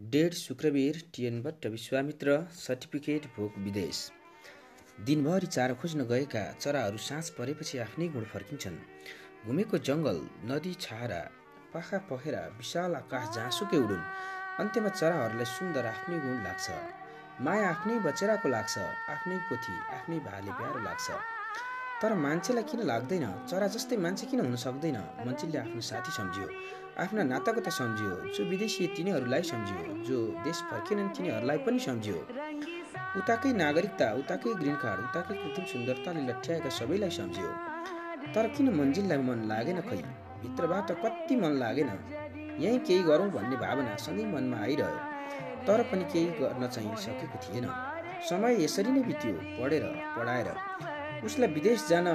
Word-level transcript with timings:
डेढ 0.00 0.32
शुक्रवीर 0.32 0.96
टिएनबाट 1.14 1.66
विश्वामित्र 1.66 2.36
सर्टिफिकेट 2.52 3.26
भोक 3.26 3.58
विदेश। 3.58 3.98
दिनभरि 5.06 5.46
चारो 5.46 5.74
खोज्न 5.74 6.04
गएका 6.06 6.42
चराहरू 6.52 6.98
साँझ 6.98 7.28
परेपछि 7.30 7.78
आफ्नै 7.78 8.08
गुण 8.08 8.24
फर्किन्छन्। 8.24 8.78
घुमेको 9.46 9.78
जङ्गल 9.78 10.18
नदी 10.50 10.74
छारा 10.80 11.20
पाखा 11.74 11.98
पखेरा 12.10 12.42
विशाल 12.58 12.94
आकाश 12.94 13.34
जहाँसुकै 13.36 13.78
उडुन्। 13.78 14.04
अन्त्यमा 14.60 14.90
चराहरूलाई 14.90 15.48
सुन्दर 15.52 15.86
आफ्नै 15.86 16.18
गुण 16.18 16.36
लाग्छ। 16.44 16.66
माया 17.40 17.68
आफ्नै 17.70 17.98
बचेराको 18.06 18.48
लाग्छ 18.48 18.74
आफ्नै 19.14 19.38
पोथी 19.48 19.74
आफ्नै 19.96 20.18
भाले 20.26 20.50
प्यारो 20.58 20.84
लाग्छ। 20.88 21.06
तर 22.04 22.14
मान्छेलाई 22.14 22.64
किन 22.68 22.80
लाग्दैन? 22.84 23.22
चरा 23.48 23.66
जस्तै 23.74 23.96
मान्छे 23.96 24.26
किन 24.28 24.40
हुन 24.44 24.56
सक्दैन? 24.62 24.96
मन्छेले 25.26 25.58
आफ्नो 25.58 25.80
साथी 25.80 26.12
सम्झियो 26.12 26.48
आफ्ना 27.00 27.22
नाताको 27.32 27.60
त 27.60 27.68
सम्झियो 27.76 28.16
जो 28.34 28.44
विदेशी 28.50 28.86
तिनीहरूलाई 28.96 29.42
सम्झियो 29.50 29.94
जो 30.08 30.18
देश 30.44 30.58
फर्केनन् 30.70 31.08
तिनीहरूलाई 31.16 31.58
पनि 31.64 31.78
सम्झियो। 31.86 32.18
उताकै 33.20 33.52
नागरिकता 33.62 34.06
उताकै 34.20 34.52
ग्रिन 34.60 34.76
कार्ड 34.84 35.00
उताकै 35.06 35.34
कृत्रिम 35.40 35.66
सुन्दरताले 35.72 36.26
लट्ठ्याएका 36.28 36.70
सबैलाई 36.78 37.16
सम्झियो। 37.18 37.50
तर 38.34 38.48
किन 38.54 38.68
मन्जिललाई 38.76 39.24
मन 39.28 39.48
लागेन 39.52 39.80
खै? 39.88 40.00
भित्रबाट 40.44 40.92
कति 41.02 41.36
मन 41.42 41.56
लागेन? 41.64 41.90
यहीँ 42.60 42.78
केही 42.86 43.02
गरौँ 43.10 43.30
भन्ने 43.36 43.56
भावना 43.64 43.96
सधैँ 44.04 44.32
मनमा 44.34 44.58
आइरह्यो। 44.66 45.00
तर 45.66 45.88
पनि 45.88 46.04
केही 46.12 46.26
गर्न 46.40 46.68
चाहिँ 46.68 46.96
सकेको 47.06 47.44
थिएन। 47.44 47.66
समय 48.28 48.62
यसरी 48.64 48.90
नै 48.90 49.02
बित्यो 49.08 49.32
पढेर 49.56 49.88
पढाएर। 50.18 50.52
उसलाई 51.22 51.48
विदेश 51.48 51.86
जान 51.88 52.08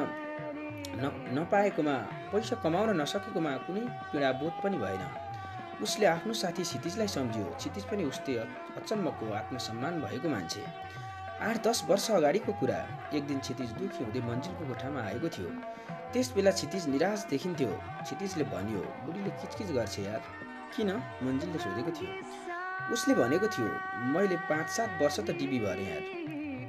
न 1.02 1.12
नपाएकोमा 1.36 1.96
पैसा 2.32 2.56
कमाउन 2.64 2.90
नसकेकोमा 3.02 3.52
कुनै 3.66 3.82
पीडाबोध 4.12 4.54
पनि 4.64 4.78
भएन। 4.78 5.04
उसले 5.84 6.06
आफ्नो 6.06 6.34
साथी 6.34 6.64
क्षितिजलाई 6.64 7.08
सम्झ्यो। 7.08 7.46
क्षितिज 7.58 7.84
पनि 7.86 8.04
उस्तै 8.04 8.36
अचम्मको 8.80 9.32
आत्मसम्मान 9.34 10.02
भएको 10.02 10.30
मान्छे। 10.30 10.64
आठ 11.42 11.56
दस 11.68 11.84
वर्ष 11.90 12.12
अगाडिको 12.12 12.54
कुरा। 12.60 12.80
एक 13.16 13.24
दिन 13.28 13.40
क्षितिज 13.40 13.72
दुखी 13.80 14.04
हुँदै 14.04 14.22
मन्जिलको 14.28 14.68
कोठामा 14.68 15.02
आएको 15.02 15.30
थियो। 15.30 15.50
त्यस 16.14 16.34
बेला 16.36 16.52
क्षितिज 16.52 16.88
निराश 16.90 17.26
देखिन्थ्यो। 17.30 17.72
क्षितिजले 18.04 18.44
भन्यो 18.52 18.84
बुढीले 19.06 19.32
किचकिच 19.40 19.72
गर्छ 19.72 20.00
यार। 20.00 20.22
किन? 20.76 20.90
मन्जिलले 21.24 21.60
सोधेको 21.60 21.92
थियो। 21.98 22.12
उसले 22.94 23.14
भनेको 23.16 23.48
थियो 23.48 23.68
मैले 24.14 24.38
पाँच 24.52 24.68
सात 24.70 25.02
वर्ष 25.02 25.20
त 25.20 25.38
टिभी 25.40 25.60
भरेँ 25.60 25.90
यार। 25.90 26.04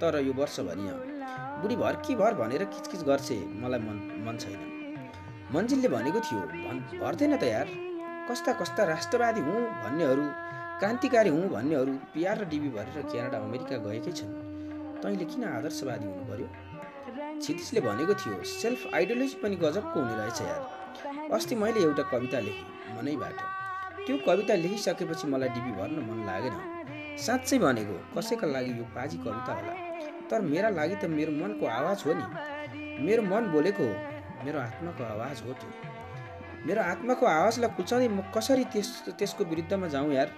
तर 0.01 0.21
यो 0.21 0.33
वर्ष 0.33 0.61
भनियो। 0.61 1.10
बुढी 1.21 1.77
भर 1.77 1.97
कि 2.07 2.15
भर 2.17 2.35
भनेर 2.35 2.65
किचकिच 2.67 3.03
गर्छे 3.05 3.37
मलाई 3.63 3.81
मन 3.81 3.99
मन 4.27 4.37
छैन। 4.41 4.61
मन्जिलले 5.55 5.89
भनेको 5.89 6.21
थियो 6.21 6.41
भन् 6.41 6.81
भर्दैन 7.01 7.37
त 7.37 7.43
यार। 7.45 7.69
कस्ता 8.31 8.53
कस्ता 8.61 8.85
राष्ट्रवादी 8.85 9.41
हुँ 9.41 9.61
भन्नेहरू 9.83 10.25
क्रान्तिकारी 10.81 11.31
हुँ 11.31 11.49
भन्नेहरू 11.51 11.93
पिआर 12.15 12.39
र 12.39 12.45
डिबी 12.49 12.69
भरेर 12.77 13.03
क्यानाडा 13.11 13.39
अमेरिका 13.39 13.77
गएकै 13.87 14.13
छन्। 14.13 14.33
तैँले 15.03 15.25
किन 15.25 15.45
आदर्शवादी 15.51 16.07
हुनु 16.07 16.25
पर्यो? 16.31 16.49
क्षितिजले 17.41 17.81
भनेको 17.81 18.15
थियो 18.23 18.43
सेल्फ 18.55 18.95
आइडियोलोजी 18.95 19.37
पनि 19.43 19.57
गजबको 19.65 19.97
हुने 20.01 20.17
रहेछ 20.17 20.41
यार। 20.41 21.31
अस्ति 21.35 21.55
मैले 21.57 21.81
एउटा 21.83 22.03
कविता 22.13 22.41
लेखेँ 22.47 22.97
मनैबाट। 22.97 23.39
त्यो 24.07 24.17
कविता 24.27 24.55
लेखिसकेपछि 24.65 25.27
मलाई 25.27 25.49
डिबी 25.57 25.73
भर्न 25.81 26.09
मन 26.09 26.19
लागेन। 26.27 26.57
साँच्चै 27.27 27.59
भनेको 27.59 27.97
कसैका 28.17 28.47
लागि 28.47 28.73
यो 28.79 28.85
पाजी 28.97 29.19
कविता 29.27 29.53
होला। 29.59 29.90
तर 30.31 30.41
मेरा 30.41 30.69
लागि 30.79 30.97
त 30.97 31.05
मेरो 31.11 31.33
मनको 31.33 31.67
आवाज 31.67 32.03
हो 32.07 32.13
नि। 32.15 32.25
मेरो 33.07 33.23
मन 33.23 33.43
बोलेको 33.53 33.83
हो। 33.83 33.95
मेरो 34.45 34.59
आत्माको 34.61 35.05
आवाज 35.05 35.43
हो 35.47 35.53
त्यो। 35.61 35.71
मेरो 36.67 36.81
आत्माको 36.83 37.27
आवाजलाई 37.27 37.71
कुचाउँदै 37.77 38.09
म 38.09 38.21
कसरी 38.35 38.65
त्यस 38.73 38.89
त्यसको 39.19 39.45
विरुद्धमा 39.51 39.87
जाउँ 39.95 40.13
यार? 40.13 40.29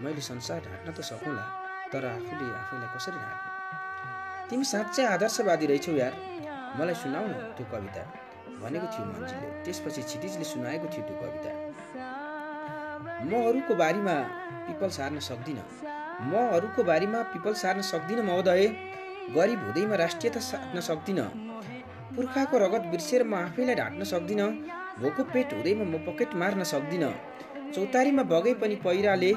मैले 0.00 0.20
संसार 0.20 0.58
ढाँट्न 0.66 0.88
त 0.92 1.00
सकौँला 1.10 1.44
तर 1.92 2.04
आफूले 2.06 2.46
आफैलाई 2.60 2.88
कसरी 2.96 3.18
ढाँट्ने? 3.24 3.50
तिमी 4.48 4.64
साँच्चै 4.64 5.04
आदर्शवादी 5.14 5.66
रहेछौ 5.66 5.92
यार। 6.02 6.14
मलाई 6.78 6.94
सुनाउ 7.02 7.24
न 7.26 7.34
त्यो 7.56 7.66
कविता 7.72 8.02
भनेको 8.62 8.86
थियो 8.94 9.04
मन्जीले 9.12 9.48
त्यसपछि 9.64 10.02
क्षितिजले 10.08 10.44
सुनाएको 10.52 10.86
थियो 10.94 11.02
त्यो 11.08 11.16
कविता। 11.22 11.50
म 13.28 13.30
अरूको 13.48 13.74
बारीमा 13.82 14.16
पिपल 14.66 14.88
सार्न 14.98 15.18
सक्दिनँ। 15.28 15.64
म 16.30 16.32
अरूको 16.56 16.80
बारीमा 16.90 17.20
पिपल 17.32 17.54
सार्न 17.62 17.80
सक्दिनँ 17.92 18.24
महोदय। 18.24 18.62
गरिब 19.30 19.60
हुँदैमा 19.64 19.96
राष्ट्रियता 19.96 20.40
साट्न 20.40 20.80
सक्दिनँ। 20.80 21.24
पुर्खाको 22.16 22.58
रगत 22.58 22.84
बिर्सेर 22.90 23.22
म 23.24 23.34
आफैलाई 23.34 23.74
ढाँट्न 23.74 24.04
सक्दिनँ। 24.04 24.48
भोको 25.00 25.24
पेट 25.32 25.52
हुँदैमा 25.54 25.84
म 25.84 25.98
पकेट 26.06 26.34
मार्न 26.34 26.62
सक्दिनँ। 26.64 27.12
चौतारीमा 27.74 28.22
बगे 28.22 28.54
पनि 28.54 28.76
पहिराले 28.84 29.32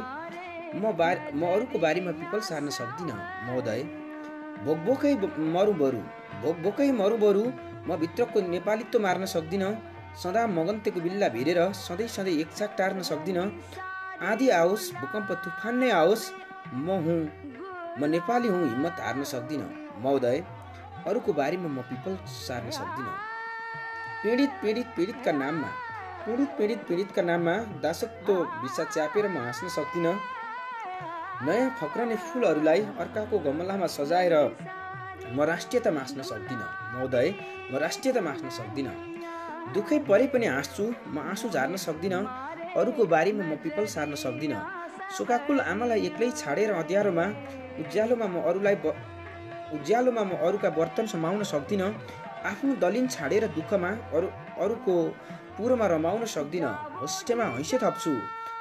म 0.75 0.91
बार 0.99 1.31
म 1.33 1.47
अरूको 1.47 1.79
बारीमा 1.79 2.11
पिपल 2.19 2.39
सार्न 2.49 2.69
सक्दिनँ 2.69 3.15
महोदय। 3.47 3.83
भोकभोकै 4.65 5.13
मरु 5.55 5.73
बरु। 5.73 6.01
भोकभोकै 6.43 6.91
मरु 6.91 7.17
बरु। 7.17 7.43
म 7.87 7.97
भित्रको 7.97 8.41
नेपालीत्व 8.49 8.99
मार्न 8.99 9.25
सक्दिनँ। 9.35 9.71
सदा 10.23 10.45
मगन्तेको 10.47 10.99
बिल्ला 10.99 11.27
भिरेर 11.29 11.59
सधैँ 11.79 12.07
सधैँ 12.09 12.35
एकचाक 12.41 12.75
टार्न 12.77 13.01
सक्दिनँ। 13.11 13.47
आधी 14.29 14.49
आओस् 14.59 14.91
भूकम्प 14.99 15.31
तुफान 15.43 15.77
नै 15.77 15.89
आओस् 15.93 16.31
म 16.75 16.99
हुँ। 17.05 17.21
म 17.99 18.05
नेपाली 18.05 18.47
हुँ 18.47 18.67
हिम्मत 18.69 18.99
हार्न 18.99 19.23
सक्दिनँ। 19.23 19.69
महोदय 20.03 20.43
अरूको 21.07 21.33
बारेमा 21.33 21.69
म 21.69 21.81
पिपल 21.89 22.17
सार्न 22.27 22.69
सक्दिनँ। 22.71 23.13
पीडित 24.23 24.51
पीडित 24.61 24.87
पीडितका 24.97 25.31
नाममा 25.31 25.69
पीडित 26.25 26.49
पीडित 26.57 26.79
पीडितका 26.87 27.21
नाममा 27.21 27.55
दासत्व 27.83 28.33
भिसा 28.61 28.83
च्यापेर 28.93 29.27
म 29.27 29.37
हाँस्न 29.37 29.67
सक्दिनँ। 29.77 30.13
नयाँ 31.45 31.69
फक्रने 31.81 32.15
फुलहरूलाई 32.27 32.81
अर्काको 33.01 33.39
गमलामा 33.39 33.87
सजाएर 33.97 34.35
म 35.35 35.41
राष्ट्रियता 35.51 35.91
मास्न 35.91 36.21
सक्दिनँ। 36.31 36.69
महोदय 36.93 37.33
म 37.71 37.77
राष्ट्रियता 37.77 38.21
मास्न 38.21 38.49
सक्दिनँ। 38.59 38.95
दुःखै 39.73 39.99
परे 40.09 40.27
पनि 40.33 40.45
हाँस्छु 40.47 40.83
म 41.07 41.19
आँसु 41.31 41.49
झार्न 41.49 41.75
सक्दिनँ। 41.87 42.25
अरूको 42.77 43.05
बारीमा 43.13 43.43
म 43.43 43.55
पिपल 43.63 43.85
सार्न 43.95 44.15
सक्दिनँ। 44.15 44.76
सुकाकुल 45.15 45.59
आमालाई 45.71 46.01
एक्लै 46.07 46.29
छाडेर 46.41 46.71
अँध्यारोमा 46.79 47.25
उज्यालोमा 47.81 48.27
म 48.33 48.35
अरूलाई 48.49 48.75
उज्यालोमा 49.75 50.23
म 50.29 50.31
अरूका 50.47 50.69
बर्तन 50.77 51.05
समाउन 51.13 51.43
सक्दिनँ 51.53 51.89
आफ्नो 52.51 52.73
दलिन 52.83 53.07
छाडेर 53.15 53.43
दुःखमा 53.57 53.91
अरू 54.17 54.27
अरूको 54.63 54.95
पुरोमा 55.57 55.87
रमाउन 55.93 56.25
सक्दिनँ 56.35 56.73
होस्टेमा 56.99 57.45
हैसे 57.55 57.77
थप्छु 57.83 58.11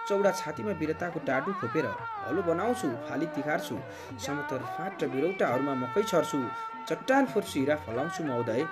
चौडा 0.09 0.31
छातीमा 0.41 0.73
वीरताको 0.81 1.19
टाटु 1.29 1.51
खोपेर 1.61 1.87
हलो 2.27 2.43
बनाउँछु 2.49 2.89
फाली 3.07 3.27
तिखार्छु 3.37 3.77
समतर 4.25 4.61
फाट 4.75 5.03
र 5.03 5.09
बिरौटाहरूमा 5.15 5.75
मकै 5.83 6.03
छर्छु 6.13 6.41
चट्टान 6.89 7.23
फुर्छु 7.33 7.57
हिरा 7.61 7.77
फलाउँछु 7.85 8.21
महोदय 8.31 8.63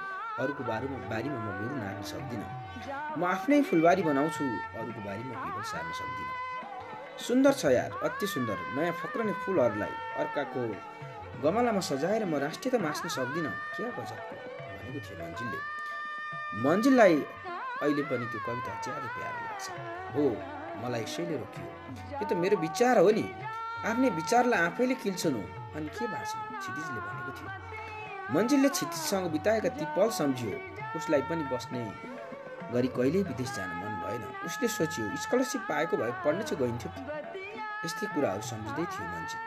अरूको 0.42 0.62
बारीमा 0.70 0.98
बारीमा 1.12 1.38
म 1.46 1.48
गुरु 1.58 1.74
नार्न 1.82 2.02
सक्दिनँ। 2.12 2.48
म 3.18 3.22
आफ्नै 3.34 3.60
फुलबारी 3.68 4.02
बनाउँछु 4.10 4.44
अरूको 4.78 5.00
बारीमा 5.08 5.34
बिगल 5.44 5.62
सार्न 5.72 5.90
सक्दिनँ। 6.00 6.32
सुन्दर 7.18 7.52
छ 7.52 7.64
यार 7.70 7.90
अति 8.02 8.26
सुन्दर। 8.26 8.58
नयाँ 8.76 8.92
फक्रने 8.98 9.32
फुलहरूलाई 9.46 9.94
अर्काको 10.18 10.62
गमलामा 11.42 11.80
सजाएर 11.80 12.24
म 12.26 12.34
राष्ट्रियता 12.42 12.78
मास्न 12.82 13.08
सक्दिनँ। 13.08 13.52
क्या 13.76 13.88
गजबको 13.94 14.34
भनेको 14.34 15.00
थियो 15.06 15.16
मन्जिलले। 15.22 15.58
मन्जिललाई 16.64 17.16
अहिले 17.82 18.02
पनि 18.10 18.26
त्यो 18.32 18.40
कविता 18.46 18.72
ज्यादै 18.84 19.08
प्यारो 19.14 19.38
लाग्छ। 19.46 19.64
हो 20.14 20.24
मलाई 20.82 21.02
यसैले 21.02 21.36
रोकियो। 21.38 21.68
यो 22.18 22.24
त 22.26 22.32
मेरो 22.42 22.56
विचार 22.66 22.98
हो 22.98 23.10
नि। 23.10 23.26
आफ्नै 23.86 24.10
विचारलाई 24.18 24.60
आफैले 24.66 24.94
किल्छनु। 25.04 25.42
अनि 25.76 25.88
के 25.94 26.04
बाँच्नु? 26.10 26.40
क्षितिजले 26.58 27.00
भनेको 27.06 27.30
थियो। 27.38 27.48
मन्जिलले 28.34 28.68
क्षितिजसँग 28.74 29.26
बिताएका 29.34 29.70
ती 29.78 29.84
पल 29.94 30.10
सम्झियो। 30.18 30.54
उसलाई 30.98 31.22
पनि 31.30 31.42
बस्ने 31.52 31.80
गरी 32.74 32.88
कहिल्यै 32.96 33.22
विदेश 33.30 33.50
जान 33.54 33.70
उसले 34.46 34.68
सोच्यो 34.68 35.04
स्कलरसिप 35.24 35.62
पाएको 35.68 35.96
भए 35.96 36.12
पढ्न 36.24 36.42
चाहिँ 36.48 36.60
गइन्थ्यो 36.62 36.90
यस्तै 37.84 38.06
कुराहरू 38.14 38.42
सम्झिँदै 38.50 38.84
थियो 38.92 39.06
मान्छे। 39.12 39.38